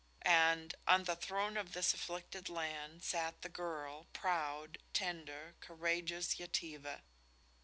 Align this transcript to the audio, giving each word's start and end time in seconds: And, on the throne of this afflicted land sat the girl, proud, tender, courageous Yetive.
And, 0.23 0.73
on 0.87 1.03
the 1.03 1.15
throne 1.15 1.57
of 1.57 1.73
this 1.73 1.93
afflicted 1.93 2.49
land 2.49 3.03
sat 3.03 3.43
the 3.43 3.49
girl, 3.49 4.07
proud, 4.13 4.79
tender, 4.93 5.53
courageous 5.59 6.39
Yetive. 6.39 7.01